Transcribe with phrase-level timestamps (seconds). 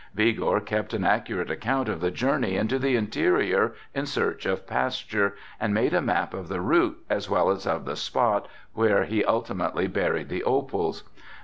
[0.15, 5.35] Vigor kept an accurate account of the journey into the interior in search of pasture
[5.59, 9.23] and made a map of the route as well as of the spot where he
[9.23, 11.03] ultimately buried the opals.